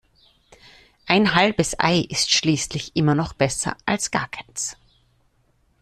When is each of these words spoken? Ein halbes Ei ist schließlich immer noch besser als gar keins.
Ein 1.05 1.35
halbes 1.35 1.79
Ei 1.79 1.99
ist 1.99 2.31
schließlich 2.31 2.95
immer 2.95 3.13
noch 3.13 3.33
besser 3.33 3.77
als 3.85 4.09
gar 4.09 4.27
keins. 4.29 4.75